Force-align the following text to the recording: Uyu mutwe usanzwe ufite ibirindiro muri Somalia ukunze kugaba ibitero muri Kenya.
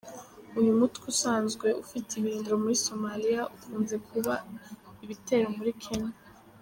Uyu 0.59 0.71
mutwe 0.79 1.03
usanzwe 1.13 1.67
ufite 1.83 2.09
ibirindiro 2.15 2.55
muri 2.63 2.75
Somalia 2.85 3.41
ukunze 3.55 3.95
kugaba 4.05 4.35
ibitero 5.03 5.47
muri 5.57 5.71
Kenya. 5.83 6.13